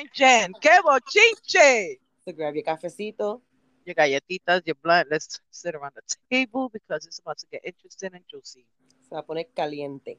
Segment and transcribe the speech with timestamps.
[0.00, 1.98] And Jen, que bochinche!
[2.24, 3.42] So grab your cafecito.
[3.84, 5.08] Your galletitas, your blunt.
[5.10, 8.64] Let's sit around the table because it's about to get interesting and juicy.
[9.02, 10.16] Se va a poner caliente.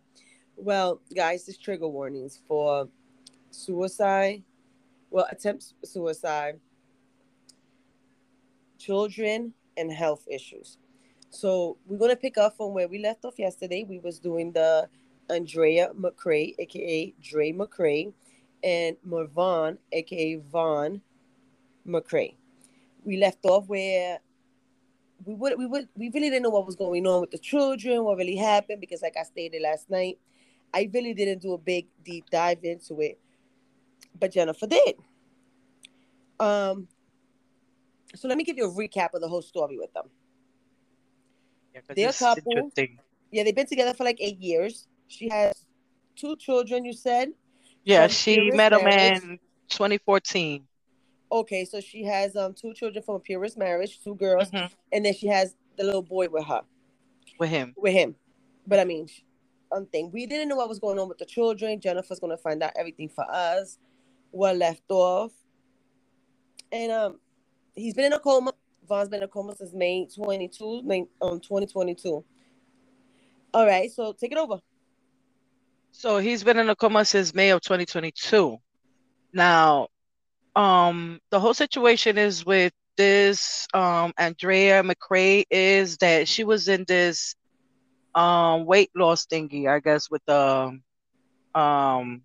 [0.55, 2.89] Well, guys, this trigger warnings for
[3.49, 4.43] suicide,
[5.09, 6.59] well, attempts suicide,
[8.77, 10.77] children, and health issues.
[11.31, 13.83] So we're gonna pick up from where we left off yesterday.
[13.83, 14.87] We was doing the
[15.27, 18.13] Andrea McCray, aka Dre McCray,
[18.63, 21.01] and Mervon, aka Von
[21.87, 22.35] McCray.
[23.03, 24.19] We left off where
[25.25, 28.03] we would we would we really didn't know what was going on with the children,
[28.03, 30.19] what really happened, because like I stated last night,
[30.73, 33.19] I really didn't do a big deep dive into it.
[34.19, 34.95] But Jennifer did.
[36.39, 36.87] Um
[38.15, 40.09] so let me give you a recap of the whole story with them.
[41.73, 42.71] Yeah, They're a couple.
[43.31, 44.87] Yeah, they've been together for like eight years.
[45.07, 45.65] She has
[46.15, 47.29] two children, you said.
[47.83, 49.23] Yeah, she met him marriage.
[49.23, 50.67] in 2014.
[51.31, 54.69] Okay, so she has um two children from a purist marriage, two girls, Mhm.
[54.91, 56.61] and then she has the little boy with her,
[57.39, 57.73] With him.
[57.77, 58.15] with him.
[58.67, 59.07] But I mean,
[59.69, 61.79] one thing we didn't know what was going on with the children.
[61.79, 63.77] Jennifer's gonna find out everything for us.
[64.31, 65.31] What left off,
[66.71, 67.19] and um,
[67.75, 68.53] he's been in a coma.
[68.87, 72.23] Von's been in a coma since May 22, May um 2022.
[73.53, 74.59] All right, so take it over.
[75.91, 78.57] So he's been in a coma since May of 2022.
[79.33, 79.87] Now,
[80.55, 86.83] um, the whole situation is with this um Andrea McCray is that she was in
[86.87, 87.35] this
[88.15, 90.77] um weight loss thingy, I guess, with the
[91.55, 92.21] um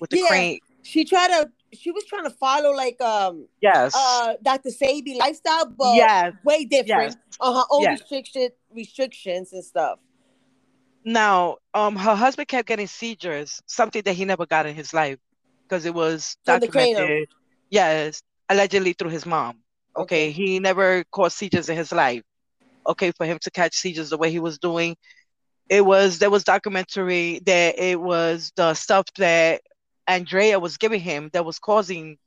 [0.00, 0.26] with the Yeah.
[0.26, 0.58] crane.
[0.82, 1.50] She tried to.
[1.72, 3.94] She was trying to follow like um Yes.
[3.96, 4.70] uh Dr.
[4.70, 6.34] Sebi lifestyle, but yes.
[6.44, 7.16] way different Yes.
[7.40, 8.00] on her own Yes.
[8.00, 9.98] restriction restrictions and stuff.
[11.04, 15.18] Now, um, her husband kept getting seizures, something that he never got in his life,
[15.68, 17.28] because it was documented.
[17.70, 19.62] Yes, allegedly through his mom.
[19.96, 20.30] Okay, Okay.
[20.30, 22.22] he never caused seizures in his life.
[22.86, 24.96] Okay, for him to catch seizures the way he was doing,
[25.68, 29.62] it was there was documentary that it was the stuff that
[30.06, 32.18] Andrea was giving him that was causing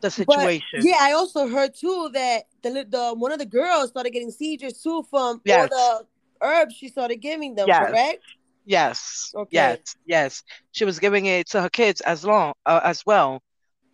[0.00, 0.84] the But situation.
[0.84, 4.80] yeah, I also heard too that the the one of the girls started getting seizures
[4.82, 5.70] too from Yes.
[5.70, 6.06] all the
[6.40, 7.68] herbs she started giving them.
[7.68, 7.88] Yes.
[7.88, 8.24] Correct?
[8.64, 9.32] Yes.
[9.34, 9.48] Okay.
[9.52, 9.78] Yes.
[10.04, 10.42] Yes.
[10.72, 13.42] She was giving it to her kids as long uh, as well.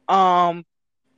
[0.09, 0.65] Um,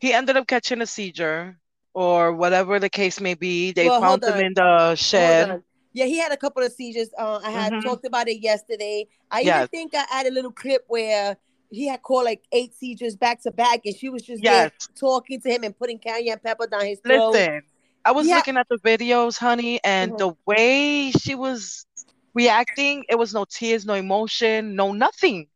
[0.01, 1.57] he ended up catching a seizure
[1.95, 3.73] or whatever the case may be.
[3.73, 5.63] They Well, found him in the shed.
[5.93, 7.11] Yeah, he had a couple of seizures.
[7.17, 7.85] Uh, I had Mhm.
[7.85, 9.07] talked about it yesterday.
[9.31, 11.37] I even think I had a little clip where
[11.71, 14.73] he had called like eight seizures back to back, and she was just Yes.
[14.99, 17.33] talking to him and putting cayenne pepper down his throat.
[17.33, 17.63] Listen,
[18.05, 18.35] I was Yeah.
[18.35, 20.19] looking at the videos, honey, and Mhm.
[20.19, 21.87] the way she was
[22.35, 25.49] reacting, it was no tears, no emotion, no nothing.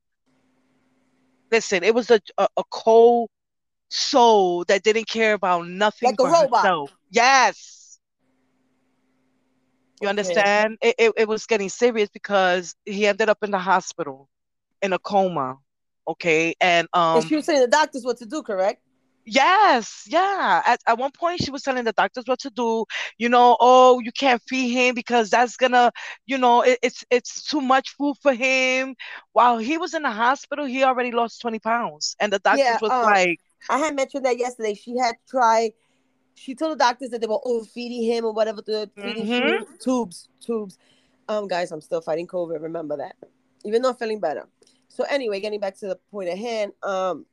[1.51, 3.31] Listen, it was a a, a cold
[3.91, 6.61] soul that didn't care about nothing Like a robot.
[6.63, 6.93] herself.
[7.11, 8.01] Yes.
[10.01, 10.09] You Okay.
[10.09, 10.79] understand?
[10.81, 14.29] It, it it was getting serious because he ended up in the hospital
[14.83, 15.59] in a coma.
[16.07, 16.55] Okay.
[16.61, 18.83] And um and she was saying the doctors what to do, correct?
[19.31, 20.63] Yes, yeah.
[20.65, 22.87] At, at one point, she was telling the doctors what to do.
[23.19, 25.93] You know, oh, you can't feed him because that's gonna,
[26.27, 28.95] you know, it, it's it's too much food for him.
[29.33, 32.81] While he was in the hospital, he already lost 20 pounds, and the doctors Yeah,
[32.81, 33.39] was um, like,
[33.69, 34.75] I had mentioned that yesterday.
[34.75, 35.73] She had tried.
[36.35, 39.65] She told the doctors that they were overfeeding him or whatever the feeding Mhm.
[39.83, 40.79] tubes, tubes.
[41.29, 42.63] Um, guys, I'm still fighting COVID.
[42.63, 43.17] Remember that,
[43.65, 44.49] even though I'm feeling better.
[44.89, 46.73] So anyway, getting back to the point at hand.
[46.83, 47.27] Um,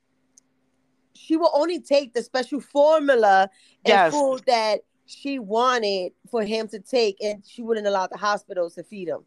[1.15, 3.49] she will only take the special formula
[3.85, 8.75] and food that she wanted for him to take, and she wouldn't allow the hospitals
[8.75, 9.23] to feed him.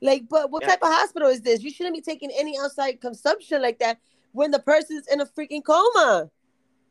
[0.00, 0.68] Like, but what Yeah.
[0.70, 1.62] type of hospital is this?
[1.62, 3.98] You shouldn't be taking any outside consumption like that
[4.32, 6.30] when the person's in a freaking coma.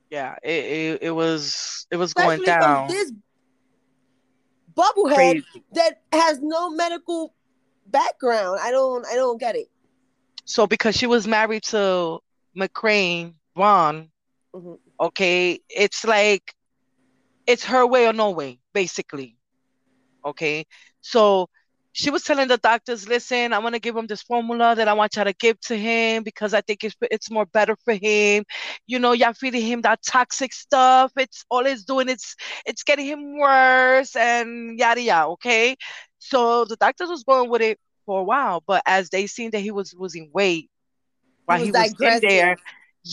[0.09, 3.11] yeah, it it, it was it was going down this
[4.75, 5.63] bubblehead crazy.
[5.73, 7.33] that has no medical
[7.87, 8.59] background.
[8.61, 9.67] I don't I don't get it.
[10.45, 12.19] So because she was married to
[12.57, 14.11] McCrane Von,
[14.53, 14.79] Mhm.
[14.99, 16.55] okay, it's like
[17.47, 19.37] it's her way or no way, basically.
[20.25, 20.65] Okay.
[21.01, 21.49] So
[21.93, 24.93] she was telling the doctors, listen, I want to give him this formula that I
[24.93, 28.45] want y'all to give to him because I think it's it's more better for him.
[28.87, 31.11] You know, y'all feeding him that toxic stuff.
[31.17, 32.35] It's all it's doing, it's
[32.65, 35.27] it's getting him worse and yada yada.
[35.31, 35.75] Okay.
[36.19, 39.59] So the doctors was going with it for a while, but as they seen that
[39.59, 40.69] he was losing weight
[41.45, 42.57] while was he was in there,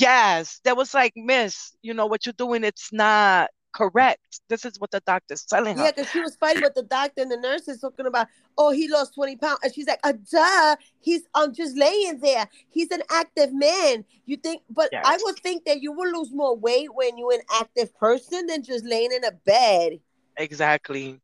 [0.01, 4.41] yes, there was like, Miss, you know what you're doing, it's not correct.
[4.49, 5.85] This is what the doctor's telling her.
[5.85, 8.89] Yeah, because she was fighting with the doctor and the nurses talking about, oh, he
[8.89, 9.59] lost 20 pounds.
[9.63, 12.49] And she's like, uh, duh, he's um, just laying there.
[12.71, 14.05] He's an active man.
[14.27, 15.05] You think, but Yes.
[15.07, 18.63] I would think that you will lose more weight when you're an active person than
[18.63, 19.99] just laying in a bed.
[20.37, 21.21] Exactly.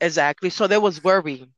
[0.00, 0.50] Exactly.
[0.50, 1.48] So there was worry.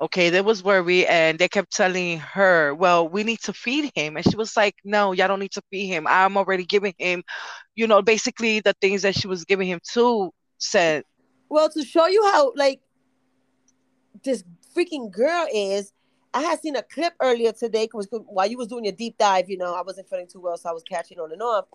[0.00, 3.90] Okay, that was where we and they kept telling her, well, we need to feed
[3.94, 4.16] him.
[4.16, 6.06] And she was like, no, y'all don't need to feed him.
[6.06, 7.22] I'm already giving him,
[7.74, 11.04] you know, basically the things that she was giving him too said,
[11.50, 12.80] Well, to show you how like
[14.24, 14.42] this
[14.74, 15.92] freaking girl is,
[16.32, 19.50] I had seen a clip earlier today because while you was doing your deep dive,
[19.50, 21.66] you know, I wasn't feeling too well, so I was catching on and off.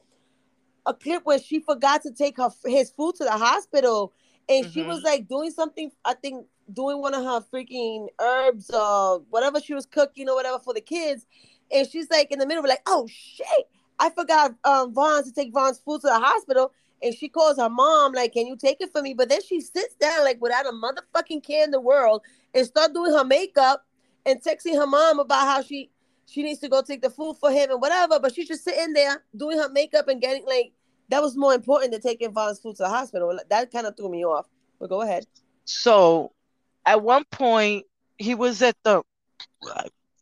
[0.85, 4.13] A clip where she forgot to take her his food to the hospital,
[4.47, 5.05] and she was mm-hmm.
[5.05, 5.91] like doing something.
[6.05, 10.59] I think doing one of her freaking herbs or whatever she was cooking or whatever
[10.59, 11.25] for the kids,
[11.71, 13.69] and she's like in the middle, like, "Oh shit,
[13.99, 16.71] I forgot um Von to take Von's food to the hospital."
[17.03, 19.61] And she calls her mom, like, "Can you take it for me?" But then she
[19.61, 22.21] sits down, like, without a motherfucking care in the world,
[22.53, 23.85] and start doing her makeup
[24.25, 25.91] and texting her mom about how she
[26.27, 28.19] she needs to go take the food for him and whatever.
[28.19, 30.73] But she's just sitting there doing her makeup and getting like
[31.09, 33.37] that was more important than taking Von's food to the hospital.
[33.49, 34.47] That kind of threw me off.
[34.79, 35.25] But go ahead.
[35.65, 36.31] So
[36.85, 37.85] at one point,
[38.17, 39.01] he was at the,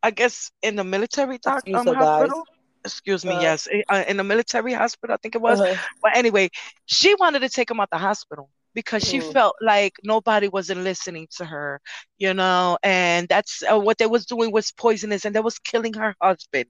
[0.02, 2.06] I guess, in the military doc, Excuse um, her, guys.
[2.08, 2.44] hospital.
[2.86, 5.60] Excuse me, Uh, yes, eh, uh, in the military hospital, I think it was.
[5.60, 5.76] Uh-huh.
[6.02, 6.50] But anyway,
[6.86, 9.32] she wanted to take him out the hospital because she Mm.
[9.32, 11.80] felt like nobody wasn't listening to her,
[12.18, 15.94] you know, and that's uh, what they was doing was poisonous and they was killing
[15.94, 16.66] her husband.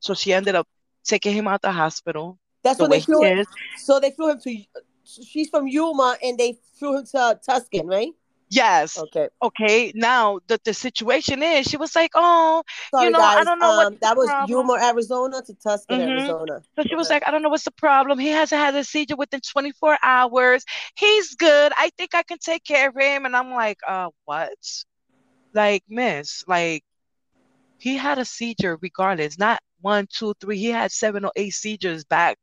[0.00, 0.66] So she ended up
[1.04, 3.44] taking him out the hospital That's the way they flew him.
[3.76, 4.56] So they flew him to.
[5.04, 8.12] She's from Yuma, and they flew him to Tucson, right?
[8.54, 8.98] Yes.
[8.98, 9.28] Okay.
[9.42, 9.92] Okay.
[9.96, 13.44] Now the, the situation is she was like, oh, Sorry, know, I guys.
[13.44, 14.58] don't know um, the that was problem.
[14.60, 16.00] Yuma, Arizona, to Tucson, Mhm.
[16.00, 16.62] Arizona.
[16.76, 17.16] So she was Okay.
[17.16, 18.18] like, I don't know what's the problem.
[18.18, 20.64] He hasn't had a seizure within 24 hours.
[20.96, 21.72] He's good.
[21.76, 23.26] I think I can take care of him.
[23.26, 24.52] And I'm like, uh, what?
[25.52, 26.84] Like, miss, like
[27.78, 30.58] he had a seizure regardless, not one, two, three.
[30.58, 32.38] He had seven or eight seizures back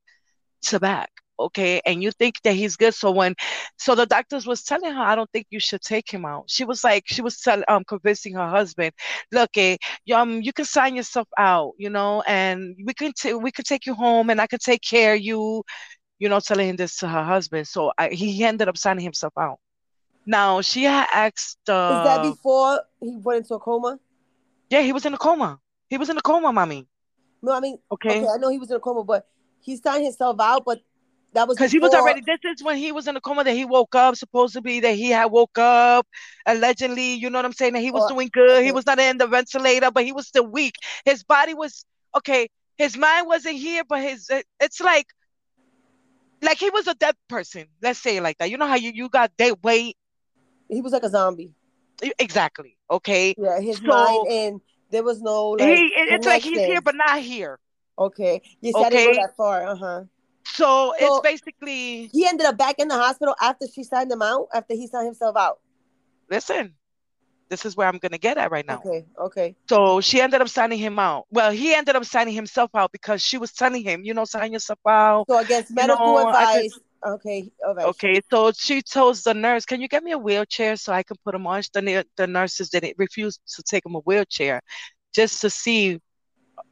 [0.63, 1.09] to back.
[1.47, 1.81] Okay.
[1.85, 2.93] And you think that he's good.
[2.93, 3.35] So when
[3.77, 6.45] so the doctors was telling her, I don't think you should take him out.
[6.47, 8.93] She was like, she was tell, um convincing her husband,
[9.31, 13.37] look, eh, you, um, you can sign yourself out, you know, and we can ta-
[13.37, 15.63] we can take you home and I can take care of you,
[16.19, 17.67] you know, telling him this to her husband.
[17.67, 19.59] So I, he ended up signing himself out.
[20.25, 23.99] Now she had asked Is that uh before he went into a coma?
[24.69, 25.59] yeah, he was in a coma.
[25.89, 26.87] He was in a coma, mommy.
[27.41, 28.09] No, I mean, Okay.
[28.09, 29.27] okay, I know he was in a coma, but
[29.61, 30.63] he signed himself out.
[30.65, 30.81] But
[31.33, 33.53] that was Because he was already, this is when he was in a coma that
[33.53, 36.05] he woke up, supposedly that he had woke up,
[36.45, 37.73] allegedly, you know what I'm saying?
[37.73, 38.63] That he was Oh, doing good.
[38.63, 40.75] He was not in the ventilator, but he was still weak.
[41.05, 41.85] His body was,
[42.17, 44.29] okay, his mind wasn't here, but his,
[44.59, 45.07] it's like,
[46.41, 47.65] like he was a dead person.
[47.81, 48.49] Let's say it like that.
[48.49, 49.95] You know how you, you got dead weight?
[50.69, 51.53] He was like a zombie.
[52.19, 52.77] Exactly.
[52.89, 53.35] Okay.
[53.37, 55.67] Yeah, his So- mind and there was no like.
[55.77, 57.59] he, it- it's like he's here, but not here.
[57.97, 58.41] Okay.
[58.59, 59.15] Yes, I didn't Okay.
[59.15, 59.67] go that far.
[59.67, 60.03] Uh huh.
[60.53, 64.47] So, it's basically, He ended up back in the hospital after she signed him out.
[64.53, 65.59] After he signed himself out.
[66.29, 66.75] listen,
[67.49, 68.81] this is where I'm going to get at right now.
[68.85, 69.05] Okay.
[69.19, 69.55] Okay.
[69.69, 71.25] So she ended up signing him out.
[71.31, 74.53] Well, he ended up signing himself out because she was telling him, you know, sign
[74.53, 75.25] yourself out.
[75.29, 76.79] So against medical know, I advice.
[77.05, 77.51] Okay.
[77.65, 77.85] All right.
[77.87, 81.17] Okay, so she tells the nurse, "Can you get me a wheelchair so I can
[81.25, 84.61] put him on?" The the nurses didn't refuse to take him a wheelchair,
[85.13, 85.99] just to see,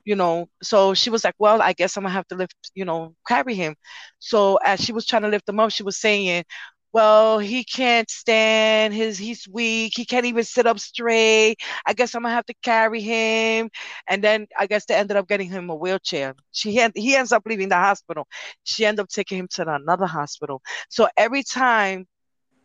[0.06, 0.50] you know.
[0.64, 3.56] So she was like, "Well, I guess I'm gonna have to lift, you know, carry
[3.56, 3.76] him."
[4.20, 6.44] So as she was trying to lift him up, she was saying,
[6.92, 8.94] "Well, he can't stand.
[8.94, 9.94] His he's weak.
[9.96, 11.58] He can't even sit up straight.
[11.86, 13.70] I guess I'm gonna have to carry him."
[14.08, 16.36] And then I guess they ended up getting him a wheelchair.
[16.52, 18.28] She he ends up leaving the hospital.
[18.64, 20.62] She ended up taking him to another hospital.
[20.90, 22.08] So every time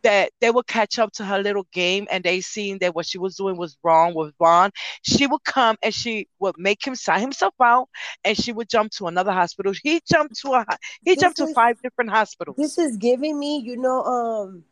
[0.05, 3.17] that they would catch up to her little game and they seen that what she
[3.17, 4.69] was doing was wrong with Von,
[5.01, 7.89] she would come and she would make him sign himself out
[8.23, 9.73] and she would jump to another hospital.
[9.83, 10.65] He jumped to a
[11.03, 12.55] he This jumped to five different hospitals.
[12.55, 14.63] This is giving me, you know, um,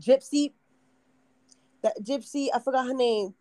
[0.00, 0.52] Gypsy.
[1.82, 3.34] That Gypsy, I forgot her name.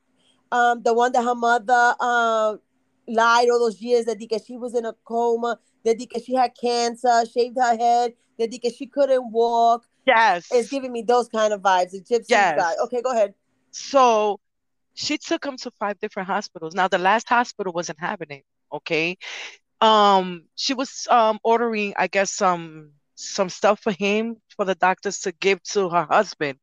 [0.52, 2.60] Um, the one that her mother um
[3.08, 6.52] lied all those years that because she was in a coma, that because she had
[6.60, 9.88] cancer, shaved her head, that because she couldn't walk.
[10.08, 10.48] Yes.
[10.52, 11.92] It's giving me those kind of vibes.
[11.92, 12.56] The Gypsy Yes.
[12.56, 12.74] guy.
[12.86, 13.36] Okay, go ahead.
[13.72, 14.40] So
[14.94, 16.74] she took him to five different hospitals.
[16.76, 18.46] Now the last hospital wasn't having it.
[18.72, 19.18] Okay.
[19.82, 25.20] Um, she was um ordering, I guess, some some stuff for him for the doctors
[25.22, 26.60] to give to her husband.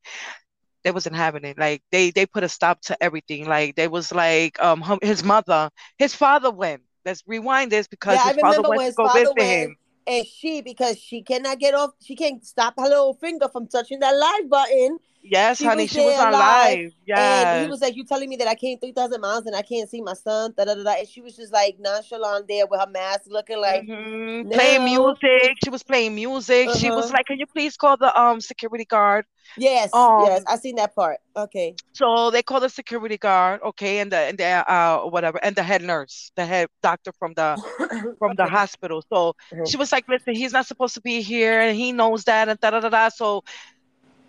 [0.85, 1.59] They wasn't having it.
[1.59, 3.47] Like they they put a stop to everything.
[3.47, 6.83] Like they was like um his mother, his father went.
[7.05, 9.77] Let's rewind this because Yeah, his father went when to his go visit went, him.
[10.07, 14.01] And she, because she cannot get off, she can't stop her little finger from touching
[14.01, 14.99] that live button.
[15.23, 16.93] Yes, She honey, was she was on live, live.
[17.07, 17.61] Yes.
[17.61, 19.89] He was like, "You telling me that I came three thousand miles and I can't
[19.89, 20.93] see my son?" Da, da, da, da.
[20.99, 24.51] And she was just like nonchalant there with her mask, looking like, Mhm.
[24.51, 25.57] playing music.
[25.63, 26.71] She was playing music.
[26.71, 27.13] She was Uh-huh.
[27.13, 30.95] like, "Can you please call the um security guard?" "Yes, Um, yes, I seen that
[30.95, 35.39] part." Okay, So they call the security guard, okay, and the and the uh whatever,
[35.43, 37.59] and the head nurse, the head doctor from the
[38.19, 39.03] from the hospital.
[39.13, 39.65] So Mhm.
[39.65, 42.59] she was like, "Listen, he's not supposed to be here, and he knows that, and
[42.61, 43.43] da da da da." So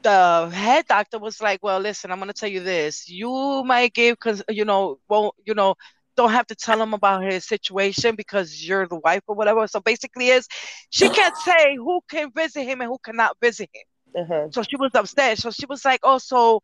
[0.04, 3.10] the head doctor was like, "Well, listen, I'm gonna tell you this.
[3.10, 5.76] You might give, cause you know, won't you know."
[6.18, 9.68] Don't have to tell him about his situation because you're the wife or whatever.
[9.68, 10.48] So basically, is
[10.90, 13.84] she can't say who can visit him and who cannot visit him.
[14.18, 14.48] Uh-huh.
[14.52, 15.38] So she was upset.
[15.40, 16.62] So she was like, "Oh, so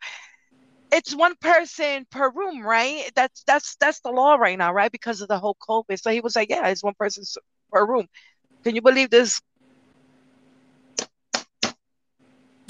[0.91, 3.11] it's one person per room, right?
[3.15, 4.91] That's that's that's the law right now, right?
[4.91, 7.23] Because of the whole COVID." So he was like, "Yeah, it's one person
[7.71, 8.07] per room."
[8.63, 9.41] Can you believe this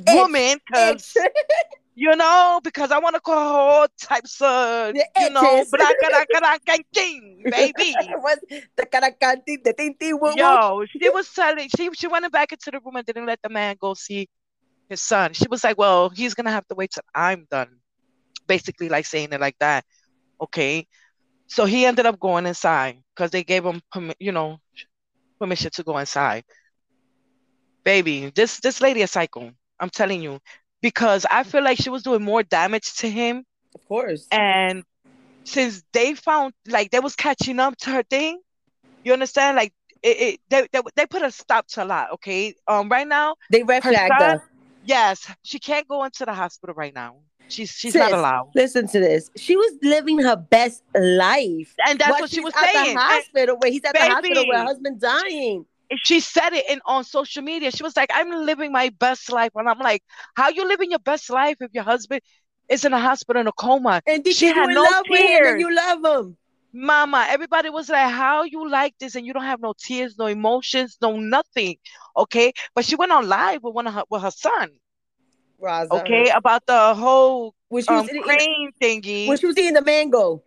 [0.08, 0.58] Itch, woman?
[0.66, 1.14] Because
[1.96, 5.92] you know, because I want to call her all types of, The you know, blah,
[6.94, 7.96] king, baby.
[8.78, 10.36] The caracanti, the tinti, woo, woo?
[10.36, 13.50] Yo, she was telling she she went back into the room and didn't let the
[13.50, 14.28] man go see
[14.92, 15.34] his son.
[15.34, 17.82] She was like, "Well, he's gonna have to wait till I'm done,"
[18.48, 19.86] basically like saying it like that.
[20.42, 20.88] Okay,
[21.48, 23.82] so he ended up going inside because they gave him,
[24.20, 24.60] you know,
[25.40, 26.44] permission to go inside.
[27.86, 29.52] Baby, this this lady is psycho.
[29.80, 30.40] I'm telling you,
[30.82, 33.46] because I feel like she was doing more damage to him,
[33.76, 34.32] Of course.
[34.32, 34.84] and
[35.46, 38.42] since they found like they was catching up to her thing,
[39.04, 39.58] you understand?
[39.58, 42.14] Like it, it they, they they put a stop to a lot.
[42.14, 44.51] Okay, um, right now, They red flagged son, her.
[44.84, 47.18] Yes, she can't go into the hospital right now.
[47.50, 49.30] She's she's not allowed, Listen to this.
[49.36, 51.76] She was living her best life.
[51.86, 52.84] and that's what she was at saying.
[52.86, 54.68] the And hospital, where he's at the hospital where her Baby.
[54.68, 55.66] husband dying.
[56.04, 57.70] she said it in on social media.
[57.72, 60.02] She was like, "I'm living my best life," and I'm like,
[60.36, 62.22] "How you living your best life if your husband
[62.70, 65.26] is in a hospital in a coma?" And She had in no love with him
[65.28, 65.60] and tears.
[65.60, 66.38] you love him.
[66.74, 69.16] Mama, everybody was like, How you like this?
[69.16, 71.78] And you don't have no tears, no emotions, no nothing.
[72.16, 72.54] Okay.
[72.76, 74.72] But she went on live with one of her with her son,
[75.62, 75.92] Raza.
[75.92, 79.28] okay, about the whole When she was um eating, crane thingy.
[79.28, 80.44] when she was eating the mango.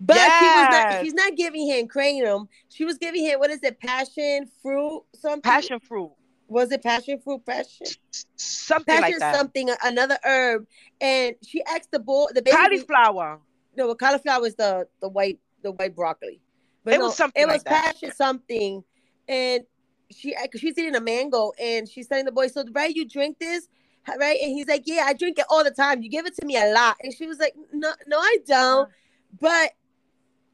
[0.00, 1.00] But he was not Yes.
[1.04, 2.48] she's not giving him cranium.
[2.68, 5.42] She was giving him what is it, passion fruit something?
[5.42, 6.12] passion fruit.
[6.48, 7.44] Was it passion fruit?
[7.44, 7.88] Passion?
[8.36, 9.34] Something Passion like that.
[9.36, 10.66] something, another herb.
[11.00, 13.40] And she asked the boy the baby Cauliflower.
[13.76, 16.40] no, cauliflower is the the white the white broccoli.
[16.84, 17.84] But It no, was something It like was that.
[17.84, 18.82] passion something,
[19.28, 19.64] and
[20.10, 23.68] she she's eating a mango, and she's telling the boy, "So right, you drink this,
[24.08, 26.02] right?" And he's like, "Yeah, I drink it all the time.
[26.02, 28.88] You give it to me a lot." And she was like, "No, no, I don't."
[29.40, 29.72] But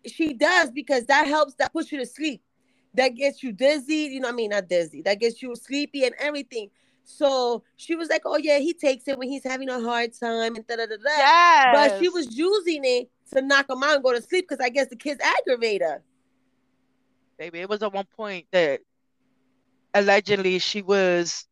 [0.07, 1.55] she does because that helps.
[1.55, 2.43] That puts you to sleep.
[2.95, 4.09] That gets you dizzy.
[4.13, 5.03] You know, I mean, not dizzy.
[5.03, 6.71] That gets you sleepy and everything.
[7.05, 10.57] So she was like, "Oh yeah, he takes it when he's having a hard time
[10.57, 11.67] and da da da da." Yes.
[11.73, 14.69] But she was using it to knock him out and go to sleep because I
[14.69, 16.03] guess the kids aggravate her.
[17.39, 17.61] baby.
[17.61, 18.81] It was at one point that
[19.95, 21.47] allegedly she was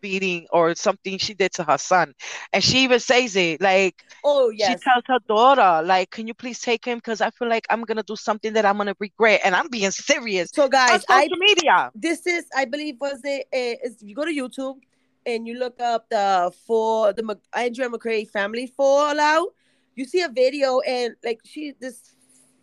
[0.00, 2.14] beating or something she did to her son.
[2.52, 4.70] And she even says it like Oh yeah.
[4.70, 6.98] she tells her daughter, like, can you please take him?
[6.98, 9.40] Because I feel like I'm gonna do something that I'm gonna regret.
[9.44, 10.50] And I'm being serious.
[10.52, 11.90] So guys, I media.
[11.94, 14.78] this is I believe was it uh, is you go to YouTube
[15.26, 19.48] and you look up the for the Andrea McCray family fallout,
[19.94, 22.14] you see a video and like she this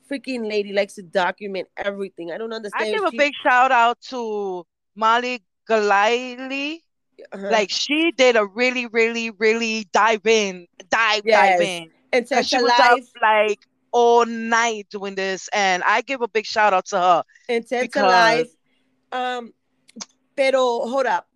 [0.09, 2.31] freaking lady likes to document everything.
[2.31, 2.83] I don't understand.
[2.83, 4.65] I give if a big shout out to
[4.95, 6.83] Molly Golightly.
[7.31, 7.49] uh-huh.
[7.51, 11.89] Like she did a really, really, really dive in, dive, dive in.
[12.13, 13.59] and she was up like
[13.91, 15.49] all night doing this.
[15.53, 17.23] And I give a big shout out to her.
[18.07, 18.49] Life.
[19.11, 19.53] Um,
[20.35, 21.27] pero hold up.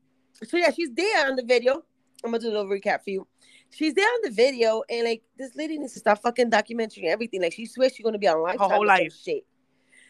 [0.43, 1.83] So yeah, she's there on the video.
[2.23, 3.27] I'm gonna do a little recap for you.
[3.73, 7.41] She's there on the video, and like this lady needs to stop fucking documenting everything.
[7.41, 9.13] Like she swears she's gonna be on lifetime whole or life.
[9.23, 9.45] shit.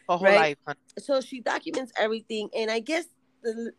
[0.10, 0.36] Her whole Right.
[0.36, 0.58] life.
[0.66, 0.80] honey.
[1.00, 3.06] So she documents everything, and I guess
[3.44, 3.72] the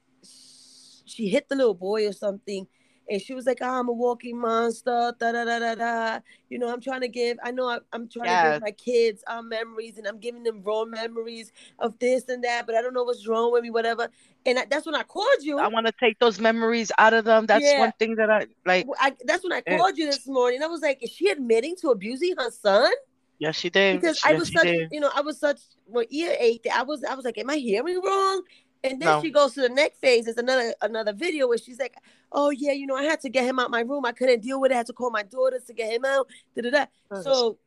[1.05, 2.67] she hit the little boy or something,
[3.09, 6.19] and she was like, oh, "I'm a walking monster." Da da da da da.
[6.49, 7.39] You know, I'm trying to give.
[7.43, 10.63] I know I, I'm trying to give my kids um, memories, and I'm giving them
[10.63, 14.09] raw memories of this and that, but I don't know what's wrong with me, whatever.
[14.47, 15.59] And I, that's when I called you.
[15.59, 17.47] I want to take those memories out of them.
[17.47, 17.81] That's Yeah.
[17.81, 18.87] one thing that I like.
[19.01, 19.77] I, that's when I Eh.
[19.77, 20.63] called you this morning.
[20.63, 22.91] I was like, is she admitting to abusing her son?
[23.39, 24.01] Yes, she did.
[24.01, 24.89] Because I was such, did.
[24.93, 26.69] you know, I was such well, ear ached.
[26.73, 28.43] I was, I was like, am I hearing wrong?
[28.85, 29.21] And then No.
[29.21, 30.27] she goes to the next phase.
[30.27, 31.95] It's another another video where she's like,
[32.33, 34.05] oh yeah, you know, I had to get him out my room.
[34.05, 34.75] I couldn't deal with it.
[34.75, 36.29] I had to call my daughters to get him out.
[36.57, 36.87] Da, da, da.
[37.13, 37.59] So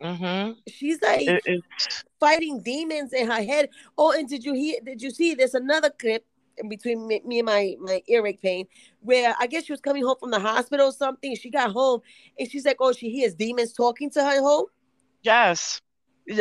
[0.00, 0.52] Mm-hmm.
[0.68, 1.64] she's like It, it,
[2.20, 3.70] fighting demons in her head.
[3.98, 4.80] Oh, and did you hear?
[4.84, 5.34] Did you see?
[5.34, 6.26] There's another clip
[6.58, 8.66] in between me, me and my my earache pain,
[9.00, 11.34] where I guess she was coming home from the hospital or something.
[11.36, 12.00] She got home
[12.38, 14.66] and she's like, "Oh, she hears demons talking to her at home."
[15.22, 15.80] Yes.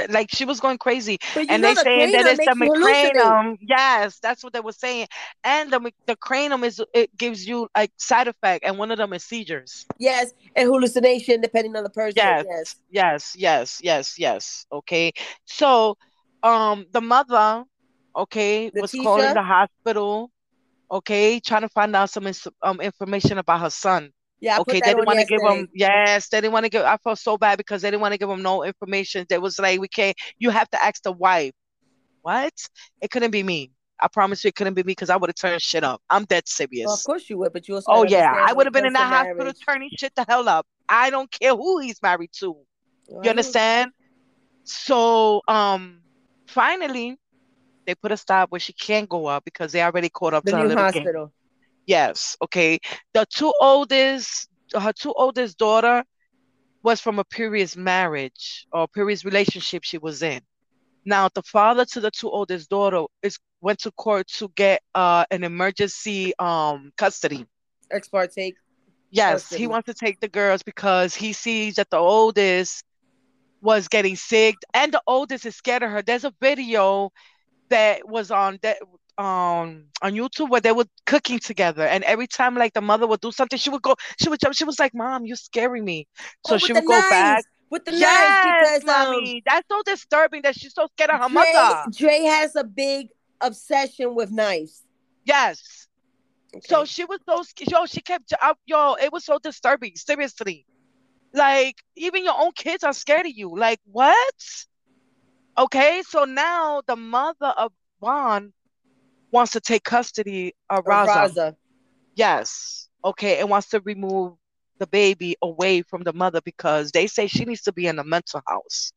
[0.09, 3.57] Like she was going crazy, and they the saying that it's the cranium.
[3.61, 5.07] Yes, that's what they were saying.
[5.43, 9.13] And the the cranium is it gives you like side effect, and one of them
[9.13, 9.85] is seizures.
[9.97, 12.17] Yes, and hallucination depending on the person.
[12.17, 12.45] Yes.
[12.45, 12.75] Yes.
[12.91, 14.65] Yes, yes, yes, yes.
[14.71, 15.11] Okay.
[15.45, 15.95] So,
[16.41, 17.63] um, the mother,
[18.15, 19.33] okay, was calling Letitia?
[19.33, 20.31] the hospital,
[20.91, 22.27] okay, trying to find out some
[22.63, 24.11] um information about her son.
[24.41, 26.83] Yeah, I Okay, they didn't want to give him, yes, they didn't want to give.
[26.83, 29.25] I felt so bad because they didn't want to give him no information.
[29.27, 31.51] They was like, we can't, you have to ask the wife.
[32.21, 32.53] What?
[33.01, 33.71] It couldn't be me.
[34.01, 36.01] I promise you it couldn't be me because I would have turned shit up.
[36.09, 36.85] I'm dead serious.
[36.85, 38.93] Well, of course you would, but you also Oh yeah, I would have been in
[38.93, 39.57] that to hospital marriage.
[39.67, 40.65] turning shit the hell up.
[40.87, 42.51] I don't care who he's married to.
[43.07, 43.91] Well, You understand?
[44.63, 46.01] So um
[46.47, 47.17] finally
[47.85, 50.51] they put a stop where she can't go up because they already caught up The
[50.51, 51.07] to her new little game.
[51.89, 52.77] Yes, okay.
[53.15, 54.47] The two oldest,
[54.79, 56.03] her two oldest daughter
[56.83, 60.39] was from a previous marriage or previous relationship she was in.
[61.03, 65.25] Now the father to the two oldest daughter is went to court to get uh
[65.31, 67.47] an emergency um custody.
[67.89, 68.53] Ex parte.
[69.09, 69.61] Yes, Custody.
[69.63, 72.83] he wants to take the girls because he sees that the oldest
[73.61, 76.03] was getting sick and the oldest is scared of her.
[76.03, 77.09] There's a video
[77.69, 78.77] that was on that
[79.19, 83.21] um on YouTube where they were cooking together and every time like the mother would
[83.21, 86.07] do something, she would go, she would jump, she was like, Mom, you're scaring me.
[86.47, 87.09] So oh, she would go knives.
[87.09, 87.45] back.
[87.69, 89.41] With the Yes, knives because um.
[89.45, 91.85] That's so disturbing that she's so scared of her Dre, mother.
[91.91, 93.09] Dre has a big
[93.41, 94.83] obsession with knives.
[95.25, 95.87] Yes.
[96.61, 100.65] So she was so yo, she kept up, yo, it was so disturbing, seriously.
[101.33, 103.55] Like even your own kids are scared of you.
[103.55, 104.35] Like what?
[105.57, 107.71] Okay, so now the mother of
[108.01, 108.53] Vaughn
[109.31, 111.07] wants to take custody of Raza.
[111.07, 111.55] Raza.
[112.15, 112.89] Yes.
[113.03, 114.33] Okay, and wants to remove
[114.79, 118.03] the baby away from the mother because they say she needs to be in a
[118.03, 118.91] mental house.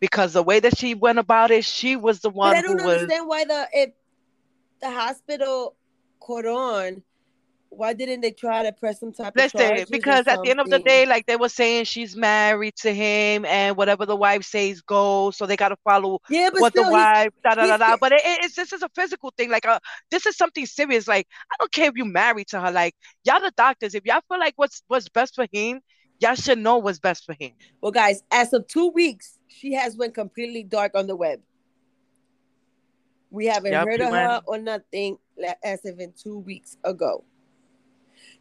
[0.00, 2.74] Because the way that she went about it, she was the But one I who
[2.74, 3.90] don't was understand why the if
[4.80, 5.76] the hospital
[6.20, 7.02] caught on,
[7.70, 10.50] why didn't they try to press some type of Listen, charges or because at the
[10.50, 14.16] end of the day, like they were saying, she's married to him, and whatever the
[14.16, 15.36] wife says goes.
[15.36, 17.76] So they got to follow Yeah, but what the still, he's, wife da da da
[17.78, 17.96] da.
[17.96, 19.50] But it, it- it's this is a physical thing.
[19.50, 19.78] Like, uh,
[20.10, 21.06] this is something serious.
[21.06, 22.70] Like, I don't care if you're married to her.
[22.72, 23.94] Like, y'all the doctors.
[23.94, 25.80] If y'all feel like what's what's best for him,
[26.18, 27.52] y'all should know what's best for him.
[27.80, 31.40] well, guys, as of two weeks, she has went completely dark on the web.
[33.30, 36.76] We haven't Yep, heard she of her or nothing la- as of in two weeks
[36.84, 37.24] ago.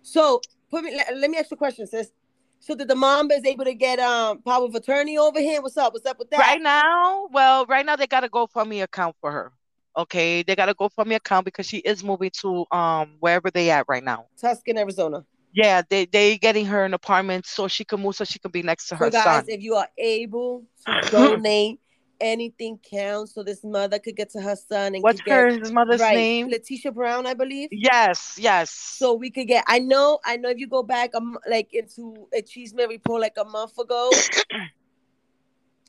[0.01, 0.95] So, put me.
[0.95, 2.12] Let, let me ask you a question, sis.
[2.59, 5.63] So, did the mom is able to get um power of attorney over him?
[5.63, 5.93] What's up?
[5.93, 6.39] What's up with that?
[6.39, 9.51] Right now, well, right now they got a GoFundMe account for her.
[9.97, 13.85] Okay, they got a GoFundMe account because she is moving to um wherever they at
[13.88, 14.25] right now.
[14.39, 15.25] Tucson, Arizona.
[15.53, 18.62] Yeah, they they getting her an apartment so she can move so she can be
[18.62, 19.45] next to So, her guys, son.
[19.47, 21.79] if you are able to donate,
[22.21, 23.34] anything counts.
[23.34, 26.15] So this mother could get to her son and What's could get her mother's right,
[26.15, 26.49] name?
[26.49, 27.69] Letitia Brown, I believe.
[27.71, 28.71] Yes, yes.
[28.71, 29.63] So we could get.
[29.67, 30.19] I know.
[30.25, 30.49] I know.
[30.49, 34.10] If you go back, um, like into a Cheeseman report, like a month ago,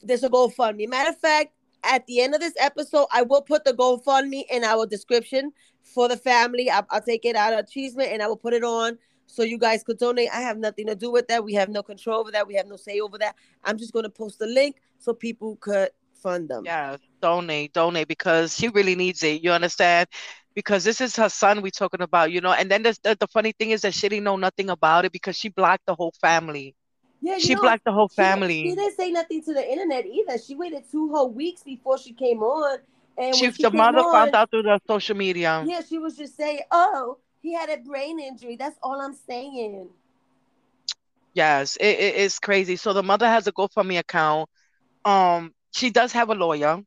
[0.02, 0.88] there's a GoFundMe.
[0.88, 1.52] Matter of fact,
[1.84, 6.08] at the end of this episode, I will put the GoFundMe in our description for
[6.08, 6.70] the family.
[6.70, 9.58] I'll, I'll take it out of Cheeseman and I will put it on so you
[9.58, 10.28] guys could donate.
[10.32, 11.44] I have nothing to do with that.
[11.44, 12.46] We have no control over that.
[12.46, 13.36] We have no say over that.
[13.64, 15.90] I'm just going to post the link so people could
[16.22, 16.64] fund them.
[16.64, 19.42] Yeah, donate, donate because she really needs it.
[19.42, 20.08] You understand?
[20.54, 22.52] Because this is her son we talking about, you know.
[22.52, 25.36] And then the, the funny thing is that she didn't know nothing about it because
[25.36, 26.74] she blocked the whole family.
[27.20, 28.72] Yeah, She know, blocked the whole family.
[28.72, 30.38] She didn't say nothing to the internet either.
[30.38, 32.78] She waited two whole weeks before she came on.
[33.16, 35.68] And She, she the mother on, found out through the social media.
[35.68, 39.90] Yeah, she was just saying, "Oh, he had a brain injury." That's all I'm saying.
[41.34, 42.76] Yes, it, it is crazy.
[42.76, 44.48] So the mother has a GoFundMe account.
[45.04, 46.80] Um, she does have a lawyer.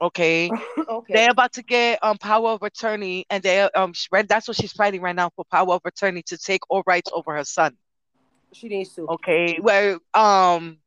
[0.00, 0.50] Okay.
[0.88, 1.14] okay.
[1.14, 4.72] They're about to get um power of attorney, and they um right, that's what she's
[4.72, 7.76] fighting right now for power of attorney to take all rights over her son.
[8.52, 9.08] She needs to.
[9.08, 10.78] Okay, where um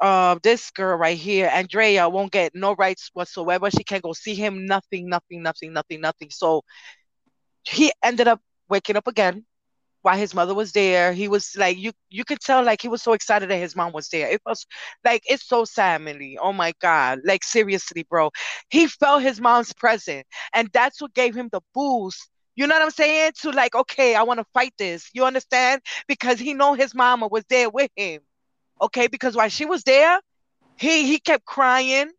[0.00, 3.70] uh this girl right here, Andrea, won't get no rights whatsoever.
[3.70, 6.30] She can't go see him, nothing, nothing, nothing, nothing, nothing.
[6.30, 6.62] So
[7.64, 9.44] he ended up waking up again
[10.06, 11.12] while his mother was there.
[11.12, 13.92] He was like you you could tell like he was so excited that his mom
[13.92, 14.28] was there.
[14.28, 14.64] It was
[15.04, 16.00] like it's so sad.
[16.40, 17.22] Oh my God.
[17.24, 18.30] Like seriously, bro.
[18.70, 22.28] He felt his mom's presence, and that's what gave him the boost.
[22.54, 23.32] You know what I'm saying?
[23.40, 25.10] To like, okay, I want to fight this.
[25.12, 25.82] You understand?
[26.06, 28.20] Because he know his mama was there with him.
[28.80, 30.20] Okay, because while she was there,
[30.76, 32.12] he he kept crying.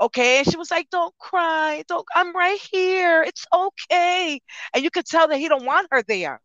[0.00, 0.38] Okay.
[0.38, 1.82] And she was like, Don't cry.
[1.88, 3.24] Don't I'm right here.
[3.24, 4.40] It's okay.
[4.72, 6.40] And you could tell that he don't want her there.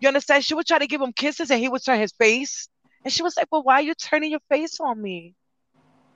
[0.00, 0.44] You understand?
[0.44, 2.68] She would try to give him kisses and he would turn his face.
[3.04, 5.34] And she was like, Well, why are you turning your face on me?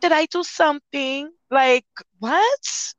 [0.00, 1.30] Did I do something?
[1.50, 1.86] Like,
[2.18, 2.94] what?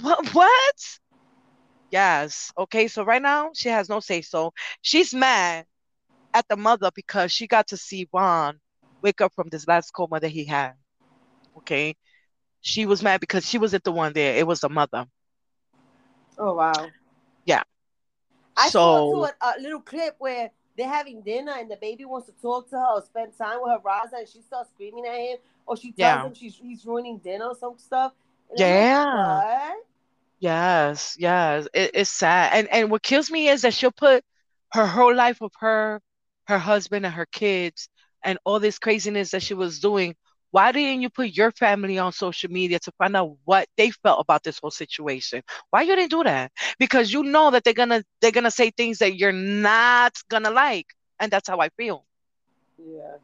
[0.00, 0.98] What what?
[1.90, 2.52] Yes.
[2.58, 4.52] Okay, so right now she has no say so.
[4.82, 5.66] She's mad
[6.34, 8.58] at the mother because she got to see Ron
[9.02, 10.74] wake up from this last coma that he had.
[11.58, 11.94] Okay.
[12.60, 14.36] She was mad because she wasn't the one there.
[14.36, 15.06] It was the mother.
[16.38, 16.90] Oh wow.
[18.56, 22.26] I So- saw a, a little clip where they're having dinner and the baby wants
[22.26, 25.14] to talk to her or spend time with her Raza and she starts screaming at
[25.14, 26.24] him or she tells Yeah.
[26.26, 28.12] him she's he's ruining dinner or some stuff.
[28.50, 29.38] Like, Yeah.
[29.38, 29.84] what?
[30.38, 31.66] Yes, yes.
[31.72, 32.52] It, it's sad.
[32.52, 34.22] And and what kills me is that she'll put
[34.72, 36.02] her whole life of her,
[36.44, 37.88] her husband and her kids
[38.22, 40.14] and all this craziness that she was doing.
[40.56, 44.20] Why didn't you put your family on social media to find out what they felt
[44.20, 45.42] about this whole situation?
[45.70, 46.52] Why you didn't do that?
[46.78, 50.86] Because you know that they're gonna they're gonna say things that you're not gonna like.
[51.20, 52.04] And that's how I feel.
[52.78, 53.18] Yeah.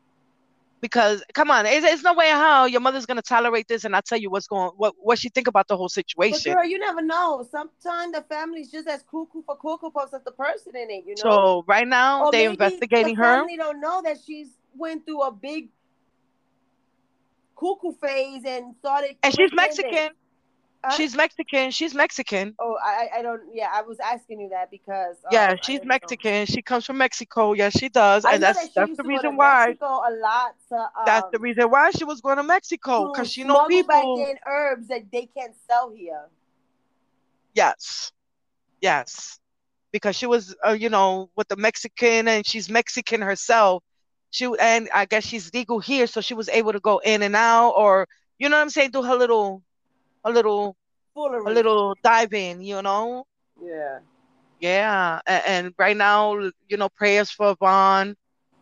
[0.81, 4.01] Because come on, it's, it's no way how your mother's gonna tolerate this and I
[4.01, 5.89] tell you what's going what what she think about the whole
[6.31, 6.45] But situation.
[6.45, 7.47] girl, you never know.
[7.51, 11.17] Sometimes the family's just as cuckoo for cocoa puffs as the person in it, you
[11.17, 11.53] know.
[11.53, 13.47] So right now Or they investigating the her.
[13.47, 15.69] family don't know that she's went through a big
[17.63, 19.17] cuckoo phase and started.
[19.23, 19.53] And she's.
[19.53, 20.11] Mexican.
[20.85, 20.97] Huh?
[20.97, 21.71] She's Mexican.
[21.71, 22.55] She's Mexican.
[22.59, 23.43] Oh, I I don't.
[23.55, 25.17] Yeah, I was asking you that because.
[25.25, 25.95] um, Yeah, she's didn't know.
[25.95, 26.47] Mexican.
[26.47, 27.53] She comes from Mexico.
[27.53, 28.25] Yes, she does.
[28.25, 29.67] And that's that that's the to go to reason why.
[29.69, 30.75] Mexico a lot to.
[30.75, 34.03] Um, That's the reason why she was going to Mexico because she know smuggle back
[34.03, 34.27] people.
[34.29, 36.29] in herbs that they can't sell here.
[37.55, 38.11] Yes,
[38.81, 39.39] yes,
[39.93, 43.85] because she was, uh, you know, with the Mexican and she's Mexican herself.
[44.33, 47.37] She and I guess she's legal here, so she was able to go in and
[47.37, 49.63] out, or you know what I'm saying, do her little,
[50.25, 50.77] a little,
[51.15, 51.51] Foolery.
[51.53, 53.25] a little dive in, you know.
[53.63, 54.01] Yeah.
[54.61, 58.17] Yeah, and, and right now, you know, prayers for Von,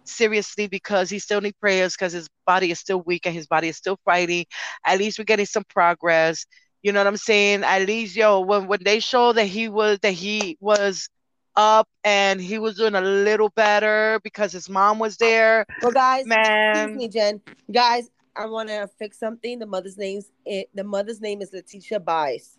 [0.04, 3.68] seriously, because he still need prayers because his body is still weak and his body
[3.68, 4.46] is still fighting.
[4.84, 6.46] At least we're getting some progress.
[6.82, 7.62] You know what I'm saying?
[7.64, 11.08] At least, yo, when when they show that he was that he was
[11.56, 16.26] up and he was doing a little better because his mom was there, Well, guys,
[16.26, 17.40] excuse me, Jen.
[17.72, 19.58] Guys, I want to fix something.
[19.58, 22.58] The mother's name's it, the mother's name is Letitia Bice.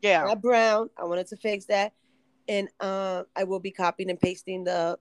[0.00, 0.90] Yeah, Not Brown.
[0.98, 1.92] I wanted to fix that,
[2.48, 4.98] and uh, I will be copying and pasting the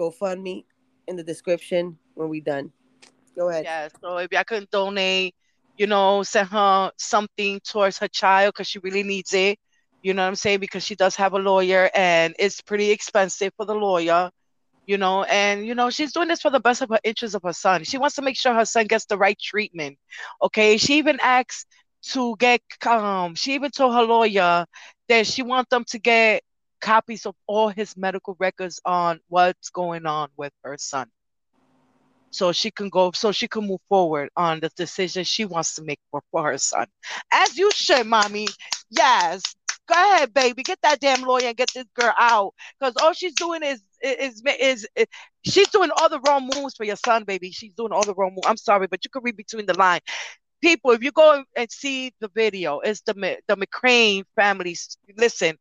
[0.00, 0.64] GoFundMe
[1.06, 2.72] in the description when we done.
[3.36, 3.64] Go ahead.
[3.64, 3.88] yeah.
[4.00, 5.34] So if y'all can donate,
[5.76, 9.58] you know, send her something towards her child because she really needs it.
[10.02, 10.60] You know what I'm saying?
[10.60, 14.30] Because she does have a lawyer and it's pretty expensive for the lawyer,
[14.86, 17.42] you know, and you know, she's doing this for the best of her interest of
[17.44, 17.84] her son.
[17.84, 19.98] She wants to make sure her son gets the right treatment.
[20.42, 20.76] Okay.
[20.78, 21.66] She even asked
[22.12, 24.64] to get um she even told her lawyer
[25.08, 26.42] that she wants them to get
[26.80, 31.08] copies of all his medical records on what's going on with her son
[32.30, 35.82] so she can go so she can move forward on the decision she wants to
[35.82, 36.86] make for, for her son
[37.32, 38.46] as you should mommy
[38.90, 39.42] yes
[39.88, 40.62] go ahead baby.
[40.62, 42.54] Get that damn lawyer and get this girl out.
[42.78, 45.06] Because all she's doing is is, is is
[45.44, 47.50] she's doing all the wrong moves for your son baby.
[47.50, 50.00] She's doing all the wrong moves i'm sorry but you can read between the line.
[50.60, 53.14] People if you go and see the video it's the
[53.48, 55.56] the mccrane families listen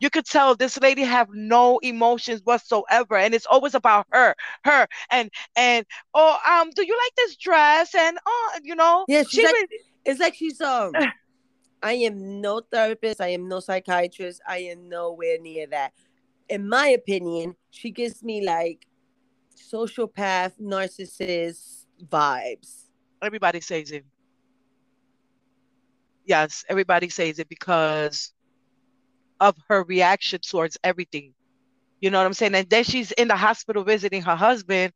[0.00, 4.86] you could tell this lady have no emotions whatsoever and it's always about her her
[5.10, 7.94] and and oh um do you like this dress?
[7.94, 9.68] And oh you know Yeah, she's she like- really-
[10.04, 10.92] It's like she's um.
[11.82, 13.20] I am no therapist.
[13.20, 14.40] I am no psychiatrist.
[14.46, 15.92] I am nowhere near that.
[16.48, 18.86] In my opinion, she gives me like
[19.56, 22.86] sociopath, narcissist vibes.
[23.22, 24.04] everybody says it
[26.26, 28.32] yes everybody says it because
[29.40, 31.32] of her reaction towards everything
[32.00, 34.92] you know what i'm saying and then she's in the hospital visiting her husband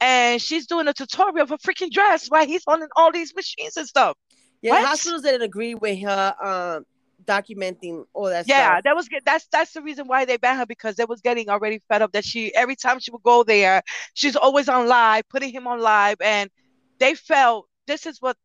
[0.00, 3.76] and she's doing a tutorial of a freaking dress while he's on all these machines
[3.76, 4.16] and stuff
[4.62, 4.80] Yeah, What?
[4.82, 6.86] the hospitals didn't agree with her um
[7.24, 8.56] documenting all that stuff.
[8.56, 8.84] Yeah, stuff.
[8.84, 9.22] that was good.
[9.24, 12.12] That's that's the reason why they banned her because they was getting already fed up
[12.12, 13.82] that she every time she would go there,
[14.14, 16.50] she's always on live, putting him on live, and
[16.98, 18.36] they felt this is what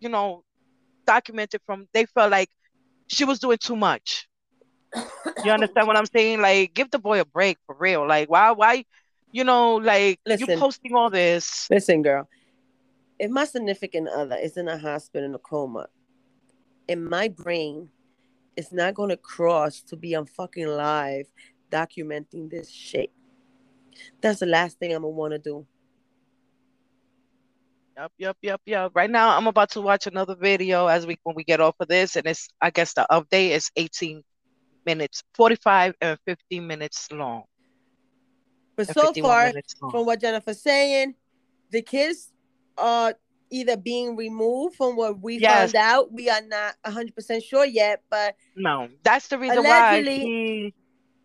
[0.00, 0.44] you know
[1.06, 1.86] documented from.
[1.92, 2.48] They felt like
[3.06, 4.28] she was doing too much.
[5.44, 6.40] You understand what I'm saying?
[6.40, 8.06] Like, give the boy a break for real.
[8.06, 8.84] Like, why why,
[9.30, 11.68] you know, like you posting all this?
[11.70, 12.28] Listen, girl.
[13.22, 15.86] If my significant other is in a hospital in a coma,
[16.88, 17.88] in my brain,
[18.56, 21.28] it's not gonna cross to be on fucking live
[21.70, 23.12] documenting this shit.
[24.20, 25.64] That's the last thing I'm gonna want to do.
[27.96, 28.90] Yep, yep, yep, yep.
[28.92, 31.86] Right now, I'm about to watch another video as we when we get off of
[31.86, 34.24] this, and it's I guess the update is 18
[34.84, 37.44] minutes, 45 and 15 minutes long.
[38.74, 39.52] But so far,
[39.92, 41.14] from what Jennifer's saying,
[41.70, 42.31] the kids
[42.78, 43.14] are
[43.50, 45.72] either being removed from what we Yes.
[45.72, 46.12] found out.
[46.12, 50.74] We are not 100% sure yet, but No, that's the reason Allegedly- why she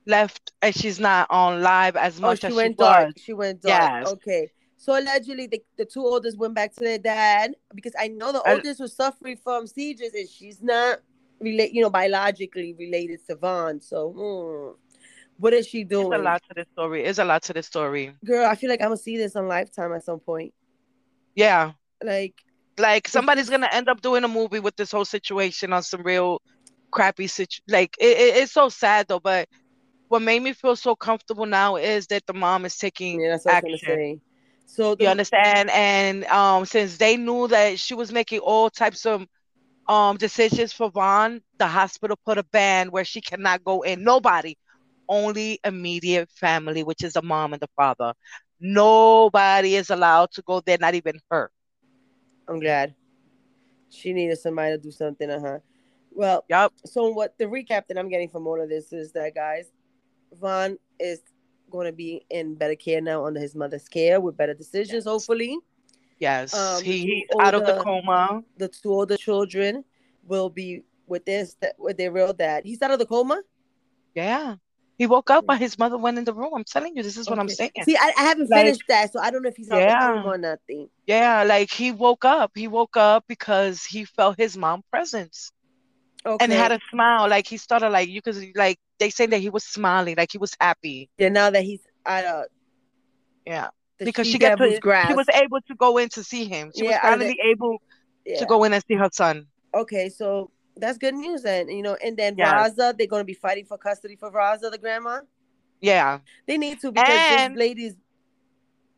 [0.06, 2.88] left and she's not on live as much oh, much she as went she was.
[2.96, 3.14] dark.
[3.18, 4.04] She went dark.
[4.06, 4.14] Yes.
[4.14, 4.52] Okay.
[4.78, 8.42] So allegedly, the, the two oldest went back to their dad because I know the
[8.44, 11.00] And- oldest was suffering from seizures and she's not
[11.40, 13.80] relate, you know, biologically related to Von.
[13.82, 15.02] So, hmm,
[15.38, 16.20] what is she There's doing?
[16.20, 17.04] a lot to the story.
[17.04, 18.14] There's a lot to the story.
[18.26, 20.54] Girl, I feel like I'm gonna see this on Lifetime at some point.
[21.38, 21.74] Yeah.
[22.04, 22.36] Like,
[22.80, 26.42] Like somebody's gonna end up doing a movie with this whole situation on some real
[26.92, 29.48] crappy situ like it, it- it's so sad though, but
[30.10, 33.46] what made me feel so comfortable now is that the mom is taking yeah, that's
[33.46, 34.00] what I was action.
[34.00, 34.20] gonna say.
[34.66, 35.70] So You understand?
[35.72, 39.26] And um, since they knew that she was making all types of
[39.88, 44.04] um decisions for Von, the hospital put a ban where she cannot go in.
[44.04, 44.56] Nobody,
[45.10, 48.14] only immediate family, which is the mom and the father.
[48.60, 51.52] Nobody is allowed to go there, not even her.
[52.48, 52.96] I'm glad
[53.90, 55.62] she needed somebody to do something to her.
[56.12, 56.74] Well, Yup.
[56.86, 59.72] so what the recap that I'm getting from all of this is that guys,
[60.40, 61.22] Von is
[61.70, 65.06] going to be in better care now under his mother's care with better decisions, Yes.
[65.06, 65.58] hopefully.
[66.20, 66.54] Yes.
[66.54, 68.44] Um, he, he's out of the coma.
[68.58, 69.84] The two older children
[70.26, 72.64] will be with this with their real dad.
[72.66, 73.42] He's out of the coma.
[74.16, 74.56] Yeah.
[74.98, 76.52] He woke up while his mother went in the room.
[76.56, 77.72] I'm telling you, this is what I'm saying.
[77.84, 80.10] See, I, I haven't Like- finished that, so I don't know if he's Yeah.
[80.10, 80.90] of the coma or nothing.
[81.06, 82.52] Yeah, like he woke up.
[82.56, 85.52] He woke up because he felt his mom presence.
[86.26, 86.44] Okay.
[86.44, 87.30] and had a smile.
[87.30, 90.38] Like he started like you could like they say that he was smiling, like he
[90.40, 91.10] was happy.
[91.18, 92.46] yeah, now that he's out of
[93.46, 93.68] Yeah,
[94.00, 95.10] because she got to, grasp.
[95.10, 96.72] she was able to go in to see him.
[96.76, 97.78] She Yeah, was out of the- finally able
[98.26, 98.40] yeah.
[98.40, 99.46] to go in and see her son.
[99.74, 101.70] Okay, so that's good news then.
[101.70, 102.74] You know, and then Yes.
[102.78, 105.22] Raza, they're gonna be fighting for custody for Raza, the grandma.
[105.82, 107.96] Yeah, They need to because And- this lady's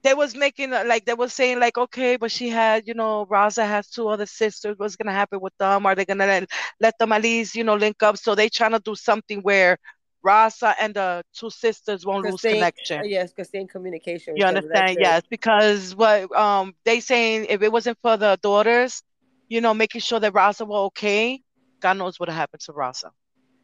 [0.02, 3.26] they was making uh, like they was saying like okay, but she had you know
[3.30, 4.76] Raza has two other sisters.
[4.78, 5.86] What's gonna happen with them?
[5.86, 8.18] Are they gonna let, let them at least you know link up?
[8.18, 9.78] So they trying to do something where
[10.26, 13.10] Raza and the two sisters won't lose they- connection.
[13.10, 14.38] yes, because they're in communication.
[14.38, 14.62] You each other.
[14.62, 14.98] That's understand?
[15.02, 19.04] Yes, because what um they saying if it wasn't for the daughters,
[19.50, 21.42] you know, making sure that Rasa were okay,
[21.80, 23.12] God knows what happened to Rasa.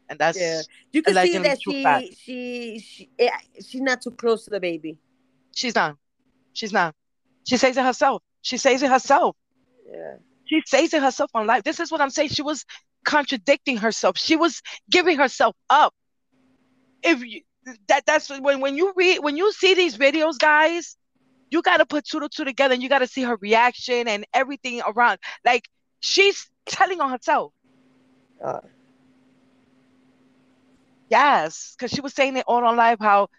[0.09, 0.61] And that's Yeah.
[0.91, 3.09] You can see that she, she she
[3.65, 4.97] she's not too close to the baby.
[5.55, 5.97] she's not.
[6.53, 6.95] She's not.
[7.47, 8.21] She says it herself.
[8.41, 9.35] She says it herself.
[9.91, 10.15] Yeah.
[10.45, 11.63] She says it herself on live.
[11.63, 12.29] This is what I'm saying.
[12.29, 12.65] She was
[13.03, 14.17] contradicting herself.
[14.17, 15.93] She was giving herself up.
[17.03, 17.41] If you,
[17.87, 20.97] that that's when when you read when you see these videos, guys,
[21.49, 24.07] you got to put two to two together and you got to see her reaction
[24.07, 25.19] and everything around.
[25.43, 25.67] Like
[25.99, 27.53] she's telling on herself.
[28.43, 28.59] Uh,
[31.09, 33.29] Yes, because she was saying it all on live how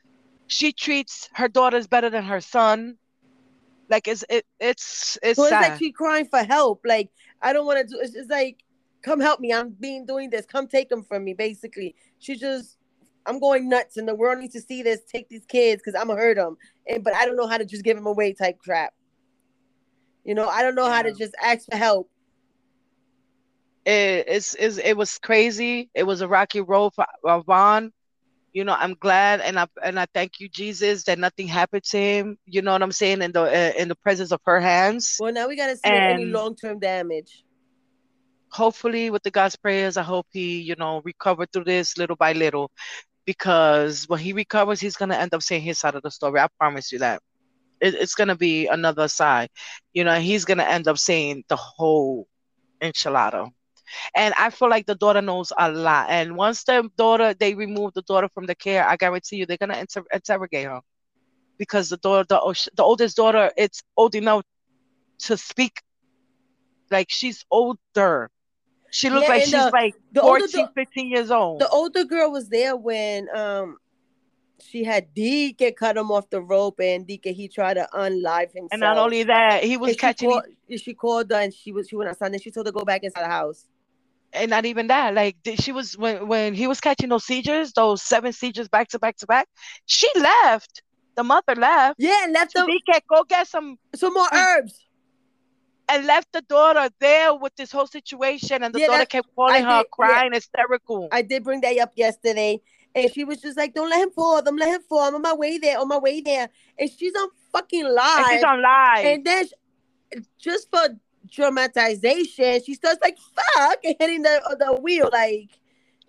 [0.47, 2.97] she treats her daughters better than her son.
[3.89, 6.83] Like it's it it's it's so it's like she crying for help.
[6.85, 7.11] Like
[7.43, 8.01] I don't want to do.
[8.01, 8.65] It's just like,
[9.03, 9.53] come help me.
[9.53, 10.47] I'm being doing this.
[10.47, 11.35] Come take them from me.
[11.35, 12.77] Basically, she just.
[13.29, 15.01] I'm going nuts, and the world needs to see this.
[15.03, 16.57] Take these kids because I'm gonna hurt them,
[16.87, 18.33] and but I don't know how to just give them away.
[18.33, 18.95] Type crap.
[20.25, 22.09] You know, I don't know how to just ask for help.
[23.87, 25.91] It, it's, it's it was crazy.
[25.95, 27.07] It was a rocky road for
[27.47, 27.93] Von.
[28.53, 31.99] You know, I'm glad and I and I thank you, Jesus, that nothing happened to
[31.99, 32.37] him.
[32.47, 33.23] You know what I'm saying?
[33.23, 35.17] In the uh, in the presence of her hands.
[35.21, 37.45] Well, now we gotta see any long term damage.
[38.51, 42.33] Hopefully, with the God's prayers, I hope he, you know, recover through this little by
[42.33, 42.71] little,
[43.27, 46.41] because when he recovers, he's gonna end up saying his side of the story.
[46.41, 47.21] I promise you that.
[47.81, 49.51] It, it's gonna be another side.
[49.93, 52.27] You know, he's gonna end up saying the whole
[52.83, 53.51] enchilada.
[54.15, 56.09] And I feel like the daughter knows a lot.
[56.11, 59.57] And once the daughter, they remove the daughter from the care, I guarantee you they're
[59.57, 60.81] gonna inter- interrogate her,
[61.59, 64.43] because the daughter, the, the oldest daughter, it's old enough
[65.21, 65.81] to speak.
[66.91, 68.31] Like she's older.
[68.91, 71.61] She looks Yeah, like she's the- like the older 14, dau- 15 years old.
[71.61, 73.79] The older girl was there when um
[74.59, 78.69] she had Deke cut him off the rope, and Deke he tried to unlive himself.
[78.73, 80.45] and not only that, he was And she catching, called,
[80.79, 82.85] she called her and she was she went outside and she told her to go
[82.85, 83.67] back inside the house.
[84.33, 85.15] And not even that.
[85.15, 88.99] Like she was when when he was catching those seizures, those seven seizures back to
[88.99, 89.49] back to back.
[89.87, 90.83] She left.
[91.17, 91.97] The mother left.
[91.99, 94.79] Yeah, and left So them can go get some some more herbs.
[95.89, 99.55] and left the daughter there with this whole situation, and the Yeah, daughter kept calling
[99.55, 99.91] I her, did- yeah.
[99.93, 101.09] crying, hysterical.
[101.13, 102.61] I did bring that up yesterday,
[102.95, 104.43] and she was just like, "Don't let him fall.
[104.43, 105.01] Don't let him fall.
[105.09, 105.79] I'm on my way there.
[105.79, 108.19] On my way there." And she's on fucking live.
[108.19, 109.05] and she's on live.
[109.07, 110.89] And then, sh- just for
[111.31, 115.51] dramatization, she starts like fuck and hitting the the wheel like.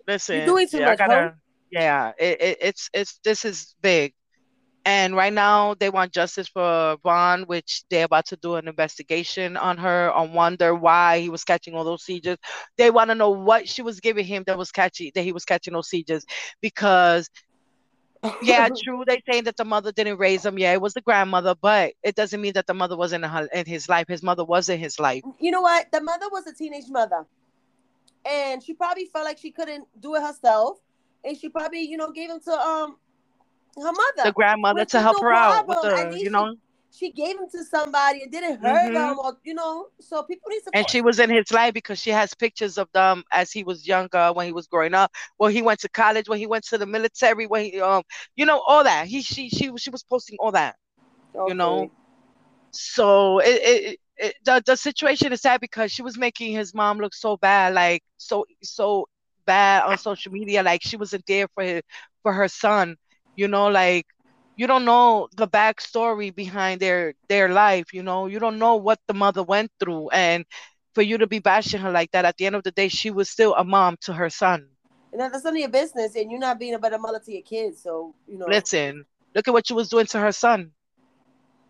[0.06, 1.34] Listen, You're doing too yeah, much, gotta-
[1.70, 4.14] yeah, it, it, it's it's this is big,
[4.84, 9.56] and right now they want justice for Von, which they're about to do an investigation
[9.56, 12.38] on her, on wonder why he was catching all those seizures.
[12.78, 15.44] They want to know what she was giving him that was catchy that he was
[15.44, 16.24] catching those seizures,
[16.62, 17.28] because
[18.42, 20.58] yeah, true, they saying that the mother didn't raise him.
[20.58, 23.48] Yeah, it was the grandmother, but it doesn't mean that the mother wasn't in, her,
[23.52, 24.08] in his life.
[24.08, 25.22] His mother was in his life.
[25.40, 25.90] you know what?
[25.92, 27.26] The mother was a teenage mother,
[28.28, 30.78] and she probably felt like she couldn't do it herself,
[31.24, 32.96] and she probably, you know, gave him to um
[33.76, 34.24] her mother.
[34.24, 36.54] The grandmother to help no her out with the, you know.
[36.90, 38.22] She gave him to somebody.
[38.22, 38.94] and didn't hurt Mhm.
[38.94, 39.88] them, or you know.
[40.00, 40.70] So people need to.
[40.72, 43.86] and she was in his life because she has pictures of them as he was
[43.86, 46.78] younger when he was growing up when he went to college when he went to
[46.78, 48.02] the military when he um
[48.36, 50.76] you know all that he she she, she was posting all that
[51.44, 51.88] you know,
[52.70, 56.98] so it, it, it the, the situation is sad because she was making his mom
[56.98, 59.06] look so bad like so so
[59.46, 61.82] bad on social media like she wasn't there for his,
[62.22, 62.96] for her son
[63.36, 64.06] you know like
[64.58, 68.26] you don't know the backstory behind their their life you know?
[68.26, 70.44] You don't know what the mother went through and
[70.94, 73.10] for you to be bashing her like that at the end of the day she
[73.10, 74.66] was still a mom to her son.
[75.12, 77.42] And that's none of your business, and you're not being a better mother to your
[77.42, 77.80] kids.
[77.82, 78.46] So you know.
[78.46, 80.72] listen look at what you was doing to her son.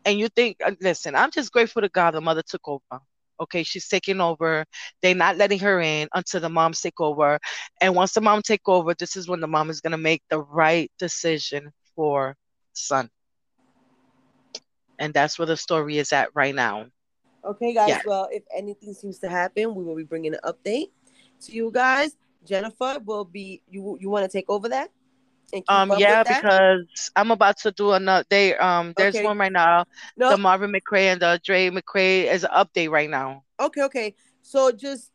[0.07, 3.03] And you think uh, listen i'm just grateful to god the mother took over.
[3.39, 4.65] Okay she's taking over.
[5.03, 7.39] They're not letting her in until the moms take over.
[7.83, 10.23] And once the mom take over this is when the mom is going to make
[10.31, 12.35] the right decision for
[12.79, 13.11] son
[14.99, 16.87] and that's where the story is at right now
[17.45, 17.89] Okay, guys.
[17.89, 18.01] Yeah.
[18.05, 20.91] Well, if anything seems to happen, we will be bringing an update
[21.47, 22.17] to you guys.
[22.45, 23.63] Jennifer will be.
[23.71, 24.91] You you want to take over that?
[25.69, 29.25] Um yeah because i'm about to do another they um there's Okay.
[29.25, 29.87] one right now
[30.17, 30.29] no.
[30.31, 34.15] the marvin mccray and the dre mccray is an update right now Okay, okay.
[34.43, 35.11] So just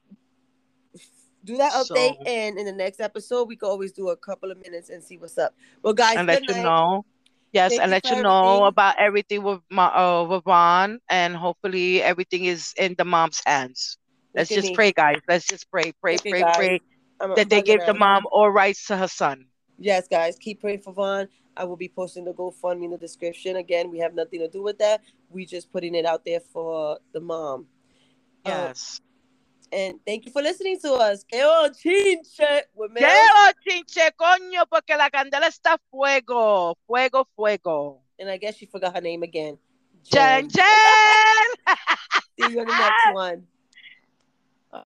[1.44, 4.52] do that So- update, and in the next episode, we can always do a couple
[4.52, 5.54] of minutes and see what's up.
[5.82, 7.06] Well, guys, and let you know.
[7.54, 8.68] Yes, Thank and let you know everything.
[8.68, 13.98] about everything with my uh with Von, and hopefully everything is in the mom's hands.
[14.36, 14.76] Let's just me.
[14.76, 15.20] pray, guys.
[15.28, 16.80] Let's just pray, pray, Okay, pray, pray
[17.22, 19.46] I'm- that they give the mom all rights to her son.
[19.78, 21.28] Yes, guys, keep praying for Von.
[21.56, 23.58] I will be posting the GoFundMe in the description.
[23.58, 25.02] Again, we have nothing to do with that.
[25.30, 27.60] We just putting it out there for the mom.
[27.60, 27.68] Um,
[28.46, 29.00] Yes.
[29.74, 31.26] And thank you for listening to us.
[31.34, 34.66] Oh, chinche ¡Qué bochinche, coño!
[34.70, 38.02] Porque la candela está fuego, fuego, fuego.
[38.20, 39.58] And I guess she forgot her name again.
[40.04, 40.64] Jen, Jen.
[40.64, 41.78] Jen.
[42.40, 43.48] See you in the next one.